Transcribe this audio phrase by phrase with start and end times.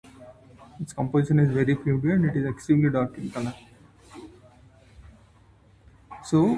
[0.79, 3.53] Its composition is very primitive and it is extremely dark in color.